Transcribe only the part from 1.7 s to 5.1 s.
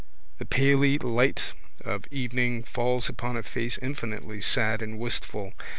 of evening falls upon a face infinitely sad and